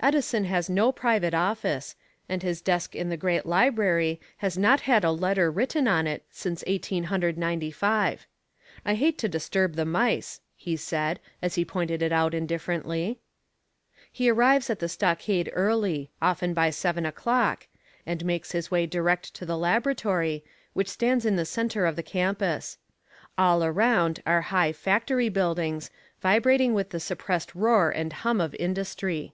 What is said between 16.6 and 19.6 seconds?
seven o'clock, and makes his way direct to the